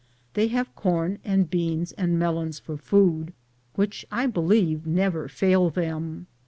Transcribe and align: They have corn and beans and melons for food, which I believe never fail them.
They 0.33 0.47
have 0.47 0.73
corn 0.73 1.19
and 1.23 1.47
beans 1.47 1.91
and 1.91 2.17
melons 2.17 2.57
for 2.57 2.75
food, 2.75 3.33
which 3.75 4.03
I 4.11 4.25
believe 4.25 4.87
never 4.87 5.27
fail 5.27 5.69
them. 5.69 6.25